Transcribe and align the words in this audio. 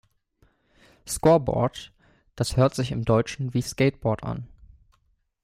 Scoreboard, 1.07 1.93
das 2.35 2.57
hört 2.57 2.73
sich 2.73 2.91
im 2.91 3.05
Deutschen 3.05 3.53
wie 3.53 3.61
Skateboard 3.61 4.23
an. 4.23 4.47